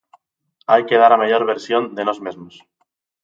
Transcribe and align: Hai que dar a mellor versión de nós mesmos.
Hai 0.71 0.81
que 0.87 0.99
dar 1.01 1.11
a 1.13 1.21
mellor 1.21 1.43
versión 1.53 1.83
de 1.97 2.03
nós 2.07 2.19
mesmos. 2.25 2.53